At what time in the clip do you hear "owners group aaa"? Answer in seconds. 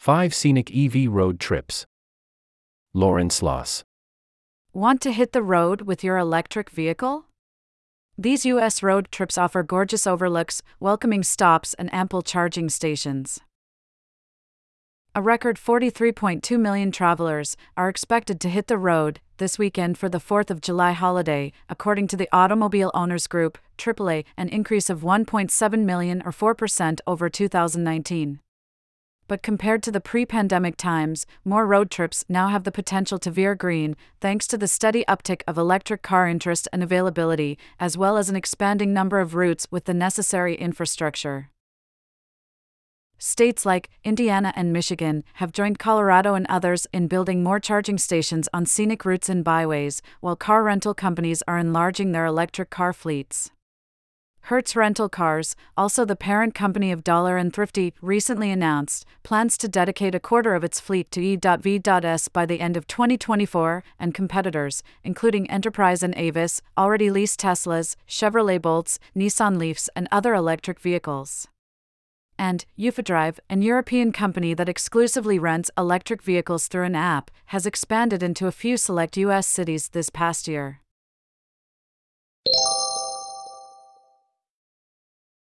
22.94-24.24